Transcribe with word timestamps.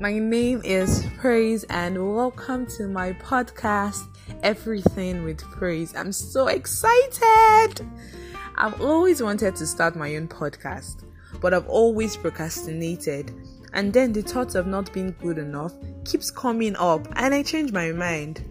My 0.00 0.18
name 0.18 0.62
is 0.64 1.04
Praise, 1.18 1.64
and 1.64 2.14
welcome 2.14 2.64
to 2.78 2.88
my 2.88 3.12
podcast, 3.12 4.06
Everything 4.42 5.24
with 5.24 5.42
Praise. 5.42 5.94
I'm 5.94 6.10
so 6.10 6.46
excited! 6.46 7.86
I've 8.56 8.80
always 8.80 9.22
wanted 9.22 9.56
to 9.56 9.66
start 9.66 9.96
my 9.96 10.16
own 10.16 10.26
podcast, 10.26 11.04
but 11.42 11.52
I've 11.52 11.68
always 11.68 12.16
procrastinated. 12.16 13.30
And 13.74 13.92
then 13.92 14.14
the 14.14 14.22
thought 14.22 14.54
of 14.54 14.66
not 14.66 14.90
being 14.94 15.14
good 15.20 15.36
enough 15.36 15.74
keeps 16.06 16.30
coming 16.30 16.76
up, 16.76 17.06
and 17.16 17.34
I 17.34 17.42
change 17.42 17.70
my 17.70 17.92
mind. 17.92 18.42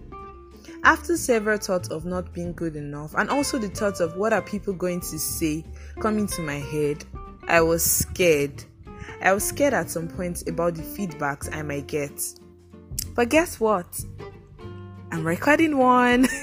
After 0.83 1.17
several 1.17 1.57
thoughts 1.57 1.89
of 1.89 2.05
not 2.05 2.31
being 2.31 2.53
good 2.53 2.75
enough, 2.75 3.15
and 3.15 3.27
also 3.27 3.57
the 3.57 3.69
thoughts 3.69 4.01
of 4.01 4.15
what 4.17 4.33
are 4.33 4.43
people 4.43 4.73
going 4.73 5.01
to 5.01 5.17
say 5.17 5.65
coming 5.99 6.27
to 6.27 6.43
my 6.43 6.59
head, 6.59 7.03
I 7.47 7.61
was 7.61 7.83
scared. 7.83 8.65
I 9.21 9.33
was 9.33 9.43
scared 9.43 9.73
at 9.73 9.89
some 9.89 10.07
point 10.07 10.47
about 10.47 10.75
the 10.75 10.83
feedbacks 10.83 11.53
I 11.53 11.61
might 11.61 11.87
get. 11.87 12.21
But 13.15 13.29
guess 13.29 13.59
what? 13.59 13.99
I'm 15.11 15.25
recording 15.25 15.77
one. 15.77 16.27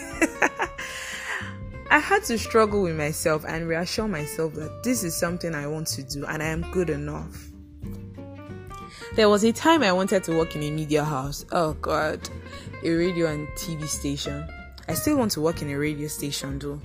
I 1.91 1.99
had 1.99 2.25
to 2.25 2.37
struggle 2.37 2.83
with 2.83 2.97
myself 2.97 3.45
and 3.47 3.69
reassure 3.69 4.09
myself 4.09 4.55
that 4.55 4.83
this 4.83 5.05
is 5.05 5.17
something 5.17 5.55
I 5.55 5.67
want 5.67 5.87
to 5.89 6.03
do 6.03 6.27
and 6.27 6.43
I 6.43 6.47
am 6.47 6.71
good 6.73 6.91
enough. 6.91 7.49
There 9.15 9.31
was 9.31 9.45
a 9.45 9.53
time 9.53 9.83
I 9.83 9.93
wanted 9.93 10.25
to 10.25 10.37
work 10.37 10.57
in 10.57 10.63
a 10.63 10.71
media 10.71 11.05
house. 11.05 11.47
Oh 11.53 11.73
god, 11.75 12.29
a 12.83 12.91
radio 12.91 13.29
and 13.29 13.49
TV 13.57 13.87
station. 13.87 14.47
I 14.89 14.95
still 14.95 15.17
want 15.17 15.33
to 15.33 15.41
work 15.41 15.63
in 15.63 15.71
a 15.71 15.79
radio 15.79 16.09
station 16.09 16.59
though. 16.59 16.81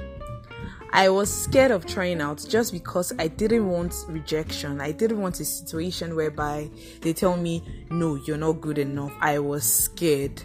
I 0.93 1.07
was 1.07 1.31
scared 1.31 1.71
of 1.71 1.85
trying 1.85 2.19
out 2.19 2.45
just 2.49 2.73
because 2.73 3.13
I 3.17 3.29
didn't 3.29 3.67
want 3.67 3.95
rejection. 4.09 4.81
I 4.81 4.91
didn't 4.91 5.21
want 5.21 5.39
a 5.39 5.45
situation 5.45 6.15
whereby 6.15 6.69
they 6.99 7.13
tell 7.13 7.37
me, 7.37 7.63
no, 7.89 8.15
you're 8.15 8.37
not 8.37 8.59
good 8.59 8.77
enough. 8.77 9.13
I 9.21 9.39
was 9.39 9.63
scared. 9.63 10.43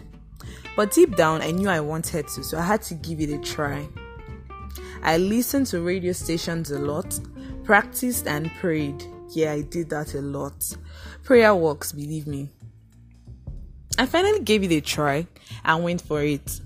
But 0.77 0.91
deep 0.91 1.17
down, 1.17 1.41
I 1.41 1.51
knew 1.51 1.67
I 1.67 1.81
wanted 1.81 2.27
to, 2.29 2.43
so 2.43 2.57
I 2.57 2.61
had 2.61 2.81
to 2.83 2.93
give 2.93 3.19
it 3.19 3.29
a 3.29 3.39
try. 3.39 3.87
I 5.03 5.17
listened 5.17 5.67
to 5.67 5.81
radio 5.81 6.13
stations 6.13 6.71
a 6.71 6.79
lot, 6.79 7.19
practiced 7.63 8.27
and 8.27 8.49
prayed. 8.55 9.03
Yeah, 9.31 9.51
I 9.51 9.61
did 9.61 9.89
that 9.89 10.13
a 10.13 10.21
lot. 10.21 10.77
Prayer 11.23 11.53
works, 11.55 11.91
believe 11.91 12.25
me. 12.25 12.49
I 13.99 14.05
finally 14.05 14.39
gave 14.39 14.63
it 14.63 14.71
a 14.71 14.79
try 14.79 15.27
and 15.65 15.83
went 15.83 16.01
for 16.01 16.23
it. 16.23 16.61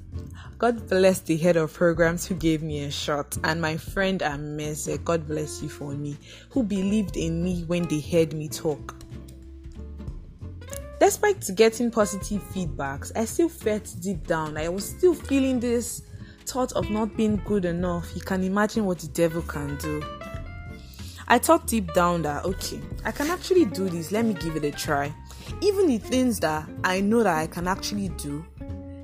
God 0.61 0.87
bless 0.87 1.21
the 1.21 1.37
head 1.37 1.57
of 1.57 1.73
programs 1.73 2.27
who 2.27 2.35
gave 2.35 2.61
me 2.61 2.83
a 2.83 2.91
shot, 2.91 3.35
and 3.43 3.59
my 3.59 3.77
friend 3.77 4.19
Amese, 4.19 5.03
God 5.03 5.25
bless 5.25 5.59
you 5.63 5.69
for 5.69 5.93
me, 5.93 6.15
who 6.51 6.61
believed 6.61 7.17
in 7.17 7.43
me 7.43 7.63
when 7.63 7.87
they 7.87 7.99
heard 7.99 8.33
me 8.33 8.47
talk. 8.47 8.93
Despite 10.99 11.49
getting 11.55 11.89
positive 11.89 12.43
feedbacks, 12.53 13.11
I 13.15 13.25
still 13.25 13.49
felt 13.49 13.91
deep 14.01 14.27
down 14.27 14.55
I 14.55 14.69
was 14.69 14.87
still 14.87 15.15
feeling 15.15 15.59
this 15.59 16.03
thought 16.45 16.73
of 16.73 16.91
not 16.91 17.17
being 17.17 17.37
good 17.37 17.65
enough. 17.65 18.11
You 18.13 18.21
can 18.21 18.43
imagine 18.43 18.85
what 18.85 18.99
the 18.99 19.07
devil 19.07 19.41
can 19.41 19.77
do. 19.77 20.03
I 21.27 21.39
thought 21.39 21.65
deep 21.65 21.91
down 21.95 22.21
that 22.21 22.45
okay, 22.45 22.79
I 23.03 23.11
can 23.11 23.31
actually 23.31 23.65
do 23.65 23.89
this, 23.89 24.11
let 24.11 24.25
me 24.25 24.35
give 24.35 24.55
it 24.55 24.63
a 24.63 24.69
try. 24.69 25.11
Even 25.61 25.87
the 25.87 25.97
things 25.97 26.39
that 26.41 26.69
I 26.83 27.01
know 27.01 27.23
that 27.23 27.35
I 27.35 27.47
can 27.47 27.67
actually 27.67 28.09
do, 28.09 28.45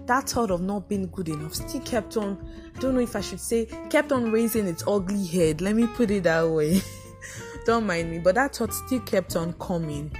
that 0.07 0.29
thought 0.29 0.51
of 0.51 0.61
not 0.61 0.89
being 0.89 1.07
good 1.07 1.29
enough 1.29 1.55
still 1.55 1.81
kept 1.81 2.17
on, 2.17 2.37
I 2.75 2.79
don't 2.79 2.95
know 2.95 3.01
if 3.01 3.15
I 3.15 3.21
should 3.21 3.39
say, 3.39 3.67
kept 3.89 4.11
on 4.11 4.31
raising 4.31 4.67
its 4.67 4.83
ugly 4.87 5.25
head. 5.25 5.61
Let 5.61 5.75
me 5.75 5.87
put 5.87 6.11
it 6.11 6.23
that 6.23 6.49
way. 6.49 6.81
don't 7.65 7.85
mind 7.85 8.09
me, 8.09 8.19
but 8.19 8.35
that 8.35 8.55
thought 8.55 8.73
still 8.73 9.01
kept 9.01 9.35
on 9.35 9.53
coming. 9.53 10.11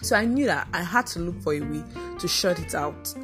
So 0.00 0.16
I 0.16 0.24
knew 0.24 0.46
that 0.46 0.68
I 0.72 0.82
had 0.82 1.06
to 1.08 1.18
look 1.18 1.40
for 1.42 1.54
a 1.54 1.60
way 1.60 1.82
to 2.18 2.28
shut 2.28 2.58
it 2.58 2.74
out. 2.74 3.14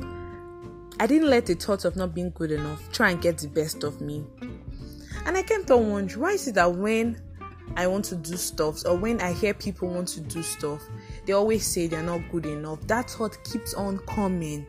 I 1.00 1.06
didn't 1.06 1.28
let 1.28 1.46
the 1.46 1.54
thought 1.54 1.84
of 1.84 1.96
not 1.96 2.14
being 2.14 2.30
good 2.30 2.52
enough 2.52 2.92
try 2.92 3.10
and 3.10 3.20
get 3.20 3.38
the 3.38 3.48
best 3.48 3.82
of 3.82 4.00
me. 4.00 4.24
And 5.26 5.36
I 5.36 5.42
kept 5.42 5.70
on 5.70 5.90
wondering 5.90 6.20
why 6.20 6.32
is 6.32 6.46
it 6.48 6.56
that 6.56 6.72
when 6.74 7.20
I 7.76 7.86
want 7.86 8.04
to 8.06 8.16
do 8.16 8.36
stuff 8.36 8.84
or 8.84 8.96
when 8.96 9.20
I 9.20 9.32
hear 9.32 9.54
people 9.54 9.88
want 9.88 10.08
to 10.08 10.20
do 10.20 10.42
stuff, 10.42 10.82
they 11.24 11.32
always 11.32 11.66
say 11.66 11.86
they're 11.86 12.02
not 12.02 12.20
good 12.30 12.46
enough. 12.46 12.86
That 12.86 13.10
thought 13.10 13.42
keeps 13.44 13.74
on 13.74 13.98
coming. 14.00 14.66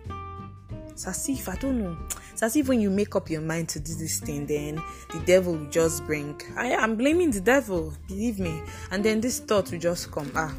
It's 0.95 1.07
as 1.07 1.28
if 1.28 1.50
I 1.50 1.57
don't 1.57 1.78
know. 1.78 1.97
It's 2.31 2.41
as 2.41 2.56
if 2.56 2.69
when 2.69 2.79
you 2.79 2.89
make 2.89 3.17
up 3.17 3.29
your 3.29 3.41
mind 3.41 3.67
to 3.69 3.81
do 3.81 3.94
this 3.95 4.22
thing, 4.22 4.45
then 4.45 4.81
the 5.11 5.19
devil 5.25 5.51
will 5.51 5.69
just 5.69 6.06
bring. 6.06 6.41
I 6.56 6.67
am 6.67 6.95
blaming 6.95 7.31
the 7.31 7.41
devil, 7.41 7.94
believe 8.07 8.39
me. 8.39 8.61
And 8.91 9.03
then 9.03 9.19
this 9.19 9.41
thought 9.41 9.69
will 9.72 9.79
just 9.79 10.09
come. 10.09 10.31
Ah, 10.35 10.53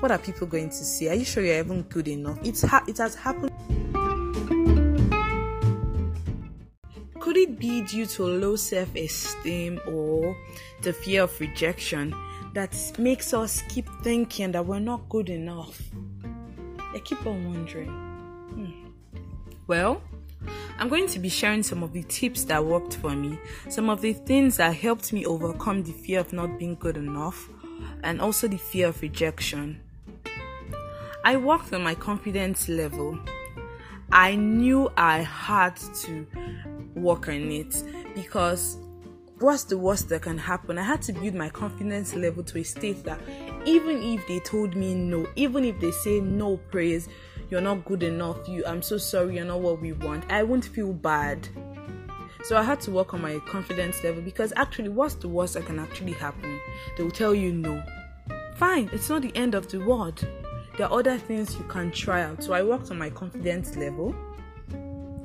what 0.00 0.10
are 0.10 0.16
people 0.16 0.46
going 0.46 0.70
to 0.70 0.74
say? 0.76 1.08
Are 1.10 1.14
you 1.14 1.26
sure 1.26 1.44
you're 1.44 1.58
even 1.58 1.82
good 1.82 2.08
enough? 2.08 2.38
It's 2.42 2.62
ha- 2.62 2.82
it 2.88 2.96
has 2.96 3.14
happened. 3.14 3.52
Could 7.20 7.36
it 7.36 7.58
be 7.58 7.82
due 7.82 8.06
to 8.06 8.24
low 8.24 8.56
self-esteem 8.56 9.80
or 9.86 10.34
the 10.80 10.94
fear 10.94 11.24
of 11.24 11.40
rejection 11.40 12.14
that 12.54 12.74
makes 12.98 13.34
us 13.34 13.62
keep 13.68 13.86
thinking 14.02 14.52
that 14.52 14.64
we're 14.64 14.78
not 14.78 15.10
good 15.10 15.28
enough? 15.28 15.78
I 16.94 17.00
keep 17.00 17.26
on 17.26 17.52
wondering. 17.52 17.90
Hmm. 18.54 18.83
Well, 19.66 20.02
I'm 20.78 20.90
going 20.90 21.08
to 21.08 21.18
be 21.18 21.30
sharing 21.30 21.62
some 21.62 21.82
of 21.82 21.94
the 21.94 22.02
tips 22.02 22.44
that 22.44 22.62
worked 22.62 22.96
for 22.96 23.16
me, 23.16 23.38
some 23.70 23.88
of 23.88 24.02
the 24.02 24.12
things 24.12 24.58
that 24.58 24.74
helped 24.74 25.10
me 25.12 25.24
overcome 25.24 25.82
the 25.82 25.92
fear 25.92 26.20
of 26.20 26.34
not 26.34 26.58
being 26.58 26.74
good 26.74 26.98
enough, 26.98 27.48
and 28.02 28.20
also 28.20 28.46
the 28.46 28.58
fear 28.58 28.88
of 28.88 29.00
rejection. 29.00 29.80
I 31.24 31.36
worked 31.36 31.72
on 31.72 31.82
my 31.82 31.94
confidence 31.94 32.68
level. 32.68 33.18
I 34.12 34.36
knew 34.36 34.92
I 34.98 35.22
had 35.22 35.76
to 35.76 36.26
work 36.94 37.28
on 37.28 37.50
it 37.50 37.82
because 38.14 38.76
what's 39.38 39.64
the 39.64 39.78
worst 39.78 40.10
that 40.10 40.22
can 40.22 40.36
happen? 40.36 40.76
I 40.76 40.82
had 40.82 41.00
to 41.02 41.14
build 41.14 41.34
my 41.34 41.48
confidence 41.48 42.14
level 42.14 42.44
to 42.44 42.58
a 42.58 42.62
state 42.62 43.02
that 43.04 43.18
even 43.64 44.02
if 44.02 44.26
they 44.28 44.40
told 44.40 44.76
me 44.76 44.94
no, 44.94 45.26
even 45.36 45.64
if 45.64 45.80
they 45.80 45.90
say 45.90 46.20
no 46.20 46.58
praise, 46.58 47.08
you're 47.54 47.62
not 47.62 47.84
good 47.84 48.02
enough, 48.02 48.48
you 48.48 48.66
I'm 48.66 48.82
so 48.82 48.98
sorry, 48.98 49.36
you're 49.36 49.44
not 49.44 49.60
what 49.60 49.80
we 49.80 49.92
want, 49.92 50.24
I 50.28 50.42
won't 50.42 50.64
feel 50.64 50.92
bad. 50.92 51.48
So 52.42 52.56
I 52.56 52.64
had 52.64 52.80
to 52.80 52.90
work 52.90 53.14
on 53.14 53.22
my 53.22 53.38
confidence 53.46 54.02
level 54.02 54.22
because 54.22 54.52
actually 54.56 54.88
what's 54.88 55.14
the 55.14 55.28
worst 55.28 55.54
that 55.54 55.64
can 55.64 55.78
actually 55.78 56.14
happen? 56.14 56.60
They 56.96 57.04
will 57.04 57.12
tell 57.12 57.32
you 57.32 57.52
no. 57.52 57.80
Fine, 58.56 58.90
it's 58.92 59.08
not 59.08 59.22
the 59.22 59.30
end 59.36 59.54
of 59.54 59.68
the 59.68 59.78
world. 59.78 60.26
There 60.76 60.88
are 60.88 60.98
other 60.98 61.16
things 61.16 61.54
you 61.54 61.62
can 61.68 61.92
try 61.92 62.24
out. 62.24 62.42
So 62.42 62.54
I 62.54 62.64
worked 62.64 62.90
on 62.90 62.98
my 62.98 63.08
confidence 63.10 63.76
level. 63.76 64.12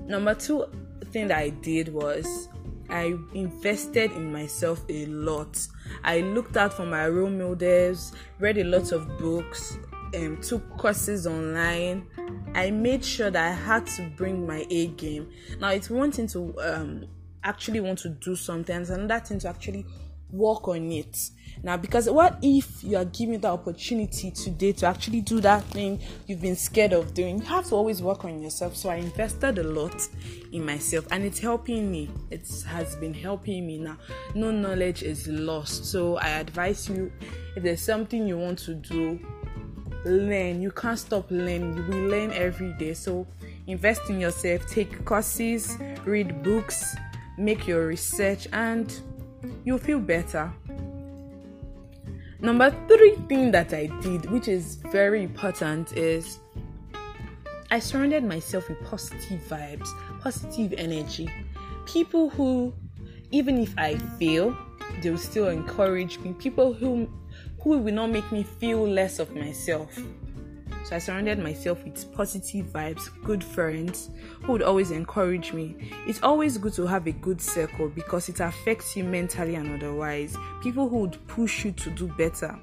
Number 0.05 0.35
two 0.35 0.65
thing 1.05 1.29
that 1.29 1.39
I 1.39 1.49
did 1.49 1.91
was 1.91 2.47
I 2.91 3.17
invested 3.33 4.11
in 4.11 4.31
myself 4.31 4.83
a 4.87 5.07
lot. 5.07 5.67
I 6.03 6.21
looked 6.21 6.57
out 6.57 6.75
for 6.75 6.85
my 6.85 7.07
role 7.07 7.31
models, 7.31 8.13
read 8.37 8.59
a 8.59 8.65
lot 8.65 8.91
of 8.91 9.17
books, 9.17 9.79
um, 10.15 10.37
took 10.41 10.77
courses 10.77 11.27
online. 11.27 12.07
I 12.53 12.71
made 12.71 13.03
sure 13.03 13.29
that 13.29 13.47
I 13.47 13.53
had 13.53 13.87
to 13.87 14.09
bring 14.17 14.45
my 14.45 14.65
A 14.69 14.87
game. 14.87 15.29
Now 15.59 15.69
it's 15.69 15.89
one 15.89 16.11
thing 16.11 16.27
to 16.27 16.55
um, 16.61 17.05
actually 17.43 17.79
want 17.79 17.99
to 17.99 18.09
do 18.09 18.35
something, 18.35 18.75
and 18.75 18.89
another 18.89 19.23
thing 19.25 19.39
to 19.39 19.49
actually 19.49 19.85
work 20.31 20.67
on 20.67 20.91
it. 20.91 21.17
Now, 21.61 21.75
because 21.75 22.09
what 22.09 22.37
if 22.41 22.83
you 22.83 22.95
are 22.97 23.05
given 23.05 23.41
the 23.41 23.49
opportunity 23.49 24.31
today 24.31 24.71
to 24.73 24.85
actually 24.85 25.21
do 25.21 25.41
that 25.41 25.63
thing 25.65 25.99
you've 26.25 26.41
been 26.41 26.55
scared 26.55 26.93
of 26.93 27.13
doing? 27.13 27.39
You 27.39 27.45
have 27.45 27.65
to 27.69 27.75
always 27.75 28.01
work 28.01 28.23
on 28.23 28.41
yourself. 28.41 28.75
So 28.77 28.89
I 28.89 28.95
invested 28.95 29.57
a 29.57 29.63
lot 29.63 30.07
in 30.53 30.65
myself 30.65 31.07
and 31.11 31.25
it's 31.25 31.39
helping 31.39 31.91
me. 31.91 32.09
It 32.29 32.47
has 32.67 32.95
been 32.95 33.13
helping 33.13 33.67
me 33.67 33.79
now. 33.79 33.97
No 34.35 34.51
knowledge 34.51 35.03
is 35.03 35.27
lost. 35.27 35.85
So 35.85 36.17
I 36.17 36.29
advise 36.29 36.87
you 36.87 37.11
if 37.55 37.63
there's 37.63 37.81
something 37.81 38.25
you 38.25 38.37
want 38.37 38.59
to 38.59 38.75
do, 38.75 39.19
learn. 40.05 40.61
You 40.61 40.71
can't 40.71 40.97
stop 40.97 41.29
learning. 41.29 41.77
You 41.77 41.83
will 41.83 42.09
learn 42.09 42.31
every 42.31 42.73
day. 42.73 42.93
So 42.93 43.27
invest 43.67 44.09
in 44.09 44.19
yourself, 44.19 44.65
take 44.67 45.05
courses, 45.05 45.77
read 46.05 46.43
books, 46.43 46.95
make 47.37 47.67
your 47.67 47.87
research, 47.87 48.47
and 48.53 48.93
you'll 49.63 49.77
feel 49.77 49.99
better. 49.99 50.51
Number 52.41 52.73
three 52.87 53.15
thing 53.27 53.51
that 53.51 53.73
I 53.73 53.87
did, 54.01 54.29
which 54.31 54.47
is 54.47 54.75
very 54.91 55.23
important, 55.23 55.91
is 55.97 56.39
I 57.69 57.79
surrounded 57.79 58.23
myself 58.23 58.69
with 58.69 58.81
positive 58.85 59.41
vibes, 59.41 59.89
positive 60.21 60.73
energy. 60.77 61.29
People 61.85 62.29
who, 62.29 62.73
even 63.31 63.57
if 63.57 63.73
I 63.77 63.97
fail, 64.17 64.57
they 65.01 65.09
will 65.09 65.17
still 65.17 65.49
encourage 65.49 66.17
me. 66.19 66.33
People 66.33 66.73
who 66.73 67.09
who 67.61 67.77
will 67.77 67.93
not 67.93 68.09
make 68.09 68.31
me 68.31 68.43
feel 68.43 68.87
less 68.87 69.19
of 69.19 69.35
myself. 69.35 69.99
So 70.85 70.95
I 70.95 70.99
surrounded 70.99 71.39
myself 71.39 71.83
with 71.83 72.11
positive 72.13 72.67
vibes, 72.67 73.09
good 73.23 73.43
friends 73.43 74.09
who 74.41 74.53
would 74.53 74.63
always 74.63 74.91
encourage 74.91 75.53
me. 75.53 75.91
It's 76.07 76.23
always 76.23 76.57
good 76.57 76.73
to 76.73 76.87
have 76.87 77.05
a 77.05 77.11
good 77.11 77.41
circle 77.41 77.89
because 77.89 78.29
it 78.29 78.39
affects 78.39 78.95
you 78.95 79.03
mentally 79.03 79.55
and 79.55 79.75
otherwise. 79.75 80.35
People 80.63 80.89
who 80.89 81.01
would 81.01 81.27
push 81.27 81.65
you 81.65 81.73
to 81.73 81.89
do 81.91 82.07
better. 82.07 82.57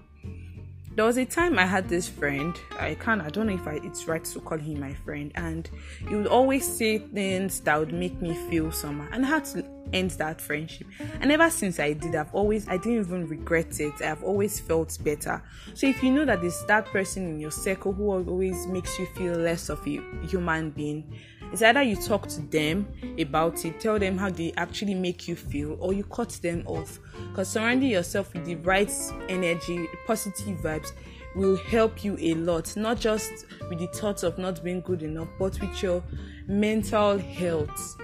There 0.96 1.04
was 1.04 1.18
a 1.18 1.26
time 1.26 1.58
I 1.58 1.66
had 1.66 1.88
this 1.90 2.08
friend. 2.08 2.58
I 2.80 2.94
can't. 2.94 3.20
I 3.20 3.28
don't 3.28 3.46
know 3.46 3.54
if 3.54 3.68
I, 3.68 3.74
it's 3.84 4.08
right 4.08 4.24
to 4.24 4.40
call 4.40 4.58
him 4.58 4.80
my 4.80 4.94
friend, 4.94 5.30
and 5.34 5.68
he 6.08 6.14
would 6.14 6.26
always 6.26 6.66
say 6.66 6.98
things 6.98 7.60
that 7.60 7.78
would 7.78 7.92
make 7.92 8.20
me 8.22 8.34
feel 8.48 8.72
somehow, 8.72 9.06
and 9.12 9.24
I 9.24 9.28
had 9.28 9.44
to 9.46 9.64
end 9.92 10.12
that 10.12 10.40
friendship. 10.40 10.86
And 11.20 11.30
ever 11.30 11.50
since 11.50 11.78
I 11.78 11.92
did, 11.92 12.14
I've 12.14 12.34
always 12.34 12.66
I 12.66 12.78
didn't 12.78 13.00
even 13.00 13.28
regret 13.28 13.78
it. 13.78 14.00
I've 14.00 14.24
always 14.24 14.58
felt 14.58 14.98
better. 15.04 15.42
So 15.74 15.86
if 15.86 16.02
you 16.02 16.10
know 16.12 16.24
that 16.24 16.40
there's 16.40 16.64
that 16.64 16.86
person 16.86 17.28
in 17.28 17.40
your 17.40 17.50
circle 17.50 17.92
who 17.92 18.10
always 18.10 18.66
makes 18.66 18.98
you 18.98 19.06
feel 19.14 19.34
less 19.34 19.68
of 19.68 19.86
a 19.86 20.00
human 20.26 20.70
being, 20.70 21.14
it's 21.52 21.62
either 21.62 21.82
you 21.82 21.96
talk 21.96 22.28
to 22.28 22.40
them 22.42 22.86
about 23.18 23.64
it, 23.64 23.80
tell 23.80 23.98
them 23.98 24.18
how 24.18 24.30
they 24.30 24.52
actually 24.56 24.94
make 24.94 25.28
you 25.28 25.36
feel, 25.36 25.76
or 25.80 25.92
you 25.92 26.04
cut 26.04 26.30
them 26.42 26.62
off. 26.66 26.98
Because 27.30 27.48
surrounding 27.48 27.90
yourself 27.90 28.32
with 28.34 28.44
the 28.44 28.56
right 28.56 28.92
energy, 29.28 29.86
positive 30.06 30.58
vibes, 30.58 30.92
will 31.34 31.56
help 31.56 32.04
you 32.04 32.16
a 32.20 32.34
lot. 32.34 32.74
Not 32.76 32.98
just 32.98 33.46
with 33.68 33.78
the 33.78 33.86
thoughts 33.88 34.22
of 34.22 34.38
not 34.38 34.62
being 34.64 34.80
good 34.80 35.02
enough, 35.02 35.28
but 35.38 35.60
with 35.60 35.82
your 35.82 36.02
mental 36.46 37.18
health. 37.18 37.96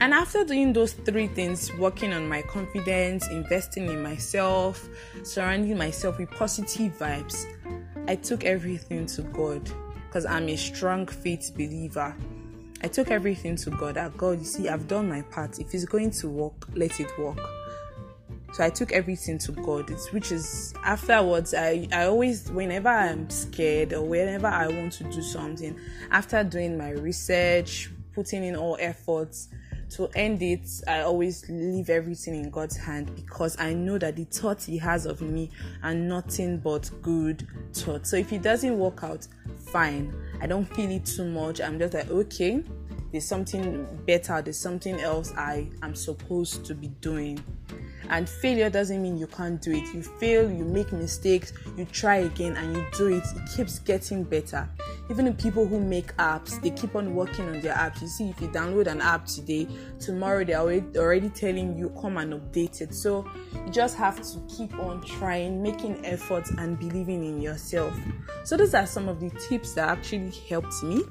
And 0.00 0.12
after 0.12 0.44
doing 0.44 0.72
those 0.72 0.92
three 0.92 1.28
things, 1.28 1.72
working 1.74 2.12
on 2.12 2.28
my 2.28 2.42
confidence, 2.42 3.26
investing 3.28 3.86
in 3.86 4.02
myself, 4.02 4.88
surrounding 5.22 5.78
myself 5.78 6.18
with 6.18 6.30
positive 6.30 6.98
vibes, 6.98 7.46
I 8.06 8.16
took 8.16 8.44
everything 8.44 9.06
to 9.06 9.22
God 9.22 9.70
because 10.14 10.26
I'm 10.26 10.48
a 10.48 10.54
strong 10.54 11.08
faith 11.08 11.50
believer. 11.56 12.14
I 12.84 12.86
took 12.86 13.10
everything 13.10 13.56
to 13.56 13.70
God. 13.70 13.94
That 13.96 14.16
God, 14.16 14.38
you 14.38 14.44
see, 14.44 14.68
I've 14.68 14.86
done 14.86 15.08
my 15.08 15.22
part. 15.22 15.58
If 15.58 15.74
it's 15.74 15.84
going 15.86 16.12
to 16.12 16.28
work, 16.28 16.68
let 16.76 17.00
it 17.00 17.18
work. 17.18 17.40
So 18.52 18.62
I 18.62 18.70
took 18.70 18.92
everything 18.92 19.38
to 19.38 19.50
God. 19.50 19.90
It's, 19.90 20.12
which 20.12 20.30
is 20.30 20.72
afterwards, 20.84 21.52
I, 21.52 21.88
I 21.90 22.04
always, 22.04 22.48
whenever 22.52 22.90
I'm 22.90 23.28
scared 23.28 23.92
or 23.92 24.02
whenever 24.02 24.46
I 24.46 24.68
want 24.68 24.92
to 24.92 25.04
do 25.04 25.20
something, 25.20 25.76
after 26.12 26.44
doing 26.44 26.78
my 26.78 26.90
research, 26.90 27.90
putting 28.12 28.44
in 28.44 28.54
all 28.54 28.76
efforts, 28.78 29.48
to 29.94 30.08
end 30.14 30.42
it, 30.42 30.68
I 30.88 31.00
always 31.00 31.48
leave 31.48 31.88
everything 31.88 32.34
in 32.34 32.50
God's 32.50 32.76
hand 32.76 33.14
because 33.14 33.58
I 33.58 33.74
know 33.74 33.98
that 33.98 34.16
the 34.16 34.24
thoughts 34.24 34.66
He 34.66 34.78
has 34.78 35.06
of 35.06 35.20
me 35.20 35.50
are 35.82 35.94
nothing 35.94 36.58
but 36.58 36.90
good 37.02 37.46
thoughts. 37.72 38.10
So 38.10 38.16
if 38.16 38.32
it 38.32 38.42
doesn't 38.42 38.78
work 38.78 39.04
out, 39.04 39.26
fine. 39.72 40.12
I 40.40 40.46
don't 40.46 40.66
feel 40.74 40.90
it 40.90 41.06
too 41.06 41.24
much. 41.24 41.60
I'm 41.60 41.78
just 41.78 41.94
like, 41.94 42.10
okay, 42.10 42.64
there's 43.12 43.24
something 43.24 43.86
better, 44.06 44.42
there's 44.42 44.58
something 44.58 44.98
else 45.00 45.32
I 45.36 45.68
am 45.82 45.94
supposed 45.94 46.64
to 46.64 46.74
be 46.74 46.88
doing. 47.00 47.42
And 48.10 48.28
failure 48.28 48.68
doesn't 48.68 49.00
mean 49.00 49.16
you 49.16 49.28
can't 49.28 49.62
do 49.62 49.70
it. 49.70 49.94
You 49.94 50.02
fail, 50.02 50.50
you 50.50 50.64
make 50.64 50.92
mistakes, 50.92 51.52
you 51.76 51.84
try 51.86 52.16
again, 52.16 52.56
and 52.56 52.76
you 52.76 52.84
do 52.98 53.06
it. 53.06 53.24
It 53.36 53.56
keeps 53.56 53.78
getting 53.78 54.24
better. 54.24 54.68
Even 55.10 55.26
the 55.26 55.32
people 55.32 55.66
who 55.66 55.78
make 55.80 56.16
apps, 56.16 56.60
they 56.62 56.70
keep 56.70 56.96
on 56.96 57.14
working 57.14 57.46
on 57.46 57.60
their 57.60 57.74
apps. 57.74 58.00
You 58.00 58.08
see, 58.08 58.30
if 58.30 58.40
you 58.40 58.48
download 58.48 58.86
an 58.86 59.02
app 59.02 59.26
today, 59.26 59.68
tomorrow 60.00 60.44
they're 60.44 60.58
already, 60.58 60.98
already 60.98 61.28
telling 61.28 61.76
you 61.76 61.90
come 62.00 62.16
and 62.16 62.32
update 62.32 62.80
it. 62.80 62.94
So 62.94 63.30
you 63.52 63.70
just 63.70 63.96
have 63.96 64.22
to 64.22 64.38
keep 64.48 64.72
on 64.78 65.02
trying, 65.02 65.62
making 65.62 66.04
efforts, 66.06 66.50
and 66.56 66.78
believing 66.78 67.22
in 67.24 67.42
yourself. 67.42 67.94
So 68.44 68.56
those 68.56 68.72
are 68.72 68.86
some 68.86 69.08
of 69.08 69.20
the 69.20 69.30
tips 69.48 69.74
that 69.74 69.88
actually 69.88 70.32
helped 70.48 70.82
me. 70.82 71.02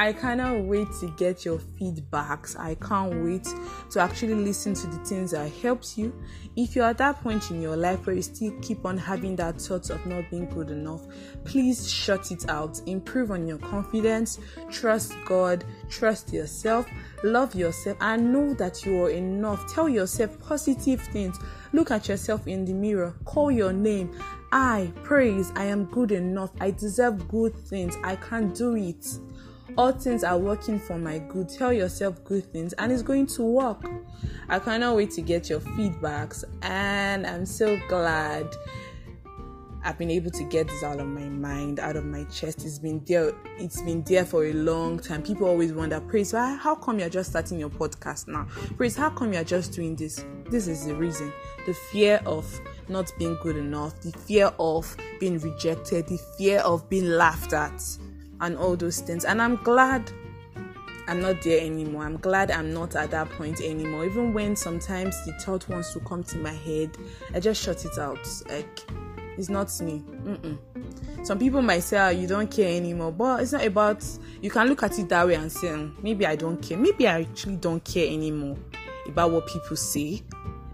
I 0.00 0.14
cannot 0.14 0.60
wait 0.60 0.88
to 1.00 1.08
get 1.18 1.44
your 1.44 1.58
feedbacks. 1.58 2.58
I 2.58 2.74
can't 2.76 3.22
wait 3.22 3.46
to 3.90 4.00
actually 4.00 4.34
listen 4.34 4.72
to 4.72 4.86
the 4.86 4.96
things 5.04 5.32
that 5.32 5.52
helps 5.52 5.98
you. 5.98 6.18
If 6.56 6.74
you're 6.74 6.86
at 6.86 6.96
that 6.96 7.20
point 7.20 7.50
in 7.50 7.60
your 7.60 7.76
life 7.76 8.06
where 8.06 8.16
you 8.16 8.22
still 8.22 8.58
keep 8.62 8.86
on 8.86 8.96
having 8.96 9.36
that 9.36 9.60
thought 9.60 9.90
of 9.90 10.06
not 10.06 10.30
being 10.30 10.48
good 10.48 10.70
enough, 10.70 11.02
please 11.44 11.92
shut 11.92 12.30
it 12.30 12.48
out. 12.48 12.80
Improve 12.86 13.30
on 13.30 13.46
your 13.46 13.58
confidence, 13.58 14.40
trust 14.70 15.12
God, 15.26 15.66
trust 15.90 16.32
yourself, 16.32 16.86
love 17.22 17.54
yourself, 17.54 17.98
and 18.00 18.32
know 18.32 18.54
that 18.54 18.86
you 18.86 19.04
are 19.04 19.10
enough. 19.10 19.70
Tell 19.70 19.86
yourself 19.86 20.40
positive 20.40 21.02
things. 21.02 21.38
Look 21.74 21.90
at 21.90 22.08
yourself 22.08 22.48
in 22.48 22.64
the 22.64 22.72
mirror, 22.72 23.14
call 23.26 23.50
your 23.50 23.74
name. 23.74 24.18
I 24.50 24.90
praise, 25.02 25.52
I 25.56 25.66
am 25.66 25.84
good 25.84 26.10
enough. 26.10 26.52
I 26.58 26.70
deserve 26.70 27.28
good 27.28 27.54
things. 27.54 27.96
I 28.02 28.16
can 28.16 28.52
do 28.54 28.76
it. 28.76 29.06
All 29.80 29.92
things 29.92 30.24
are 30.24 30.36
working 30.36 30.78
for 30.78 30.98
my 30.98 31.20
good. 31.20 31.48
Tell 31.48 31.72
yourself 31.72 32.22
good 32.22 32.52
things 32.52 32.74
and 32.74 32.92
it's 32.92 33.00
going 33.00 33.26
to 33.28 33.42
work. 33.42 33.82
I 34.46 34.58
cannot 34.58 34.94
wait 34.94 35.10
to 35.12 35.22
get 35.22 35.48
your 35.48 35.60
feedbacks 35.60 36.44
and 36.60 37.26
I'm 37.26 37.46
so 37.46 37.80
glad 37.88 38.46
I've 39.82 39.96
been 39.96 40.10
able 40.10 40.32
to 40.32 40.44
get 40.44 40.68
this 40.68 40.82
out 40.82 41.00
of 41.00 41.06
my 41.06 41.30
mind, 41.30 41.80
out 41.80 41.96
of 41.96 42.04
my 42.04 42.24
chest. 42.24 42.66
It's 42.66 42.78
been 42.78 43.02
there. 43.06 43.32
It's 43.56 43.80
been 43.80 44.02
there 44.02 44.26
for 44.26 44.44
a 44.44 44.52
long 44.52 44.98
time. 44.98 45.22
People 45.22 45.48
always 45.48 45.72
wonder, 45.72 45.98
Praise, 45.98 46.34
why? 46.34 46.56
How 46.56 46.74
come 46.74 46.98
you're 46.98 47.08
just 47.08 47.30
starting 47.30 47.58
your 47.58 47.70
podcast 47.70 48.28
now? 48.28 48.48
Praise, 48.76 48.96
how 48.96 49.08
come 49.08 49.32
you're 49.32 49.44
just 49.44 49.72
doing 49.72 49.96
this? 49.96 50.26
This 50.50 50.68
is 50.68 50.84
the 50.84 50.94
reason. 50.94 51.32
The 51.64 51.72
fear 51.72 52.20
of 52.26 52.60
not 52.90 53.10
being 53.18 53.38
good 53.42 53.56
enough, 53.56 53.98
the 54.02 54.12
fear 54.12 54.52
of 54.58 54.94
being 55.18 55.38
rejected, 55.38 56.06
the 56.06 56.20
fear 56.36 56.58
of 56.58 56.86
being 56.90 57.06
laughed 57.06 57.54
at 57.54 57.80
and 58.40 58.56
all 58.56 58.76
those 58.76 59.00
things. 59.00 59.24
And 59.24 59.40
I'm 59.40 59.56
glad 59.56 60.10
I'm 61.08 61.20
not 61.20 61.42
there 61.42 61.60
anymore. 61.60 62.04
I'm 62.04 62.18
glad 62.18 62.50
I'm 62.50 62.72
not 62.72 62.94
at 62.94 63.10
that 63.10 63.28
point 63.30 63.60
anymore. 63.60 64.04
Even 64.04 64.32
when 64.32 64.54
sometimes 64.54 65.16
the 65.24 65.32
thought 65.40 65.68
wants 65.68 65.92
to 65.94 66.00
come 66.00 66.22
to 66.24 66.38
my 66.38 66.52
head, 66.52 66.96
I 67.34 67.40
just 67.40 67.62
shut 67.62 67.84
it 67.84 67.98
out. 67.98 68.26
Like, 68.48 68.80
it's 69.36 69.48
not 69.48 69.68
me. 69.80 70.04
Mm-mm. 70.24 70.58
Some 71.26 71.38
people 71.38 71.62
might 71.62 71.80
say, 71.80 71.98
oh, 71.98 72.10
you 72.10 72.26
don't 72.26 72.50
care 72.50 72.76
anymore, 72.76 73.12
but 73.12 73.42
it's 73.42 73.52
not 73.52 73.64
about, 73.64 74.04
you 74.40 74.50
can 74.50 74.68
look 74.68 74.82
at 74.82 74.98
it 74.98 75.08
that 75.08 75.26
way 75.26 75.34
and 75.34 75.50
say, 75.50 75.68
mm, 75.68 76.00
maybe 76.02 76.26
I 76.26 76.36
don't 76.36 76.62
care. 76.62 76.78
Maybe 76.78 77.08
I 77.08 77.22
actually 77.22 77.56
don't 77.56 77.82
care 77.84 78.06
anymore 78.06 78.56
about 79.06 79.30
what 79.32 79.46
people 79.46 79.76
say. 79.76 80.22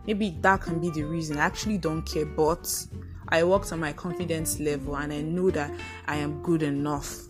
Maybe 0.06 0.36
that 0.42 0.60
can 0.60 0.78
be 0.80 0.90
the 0.90 1.02
reason. 1.02 1.38
I 1.38 1.46
actually 1.46 1.78
don't 1.78 2.02
care, 2.02 2.26
but 2.26 2.86
I 3.28 3.42
worked 3.42 3.72
on 3.72 3.80
my 3.80 3.92
confidence 3.92 4.60
level 4.60 4.96
and 4.96 5.12
I 5.12 5.22
know 5.22 5.50
that 5.50 5.72
I 6.06 6.16
am 6.16 6.42
good 6.42 6.62
enough 6.62 7.22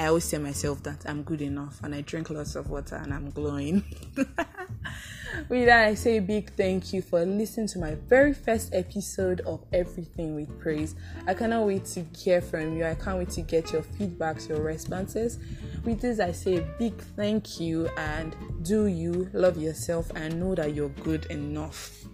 I 0.00 0.06
always 0.06 0.30
tell 0.30 0.40
myself 0.40 0.82
that 0.84 1.04
I'm 1.06 1.22
good 1.24 1.42
enough 1.42 1.78
and 1.82 1.94
I 1.94 2.00
drink 2.00 2.30
lots 2.30 2.54
of 2.54 2.70
water 2.70 2.96
and 2.96 3.12
I'm 3.12 3.28
glowing. 3.32 3.84
with 4.16 5.66
that, 5.66 5.88
I 5.88 5.94
say 5.94 6.16
a 6.16 6.22
big 6.22 6.52
thank 6.54 6.94
you 6.94 7.02
for 7.02 7.22
listening 7.26 7.66
to 7.68 7.78
my 7.80 7.96
very 7.96 8.32
first 8.32 8.74
episode 8.74 9.42
of 9.42 9.62
Everything 9.74 10.36
with 10.36 10.58
Praise. 10.58 10.94
I 11.26 11.34
cannot 11.34 11.66
wait 11.66 11.84
to 11.84 12.06
hear 12.16 12.40
from 12.40 12.78
you. 12.78 12.86
I 12.86 12.94
can't 12.94 13.18
wait 13.18 13.28
to 13.32 13.42
get 13.42 13.72
your 13.72 13.82
feedbacks, 13.82 14.48
your 14.48 14.62
responses. 14.62 15.38
With 15.84 16.00
this, 16.00 16.18
I 16.18 16.32
say 16.32 16.56
a 16.56 16.62
big 16.78 16.94
thank 16.94 17.60
you 17.60 17.90
and 17.98 18.34
do 18.62 18.86
you 18.86 19.28
love 19.34 19.58
yourself 19.58 20.10
and 20.14 20.40
know 20.40 20.54
that 20.54 20.74
you're 20.74 20.88
good 20.88 21.26
enough. 21.26 22.06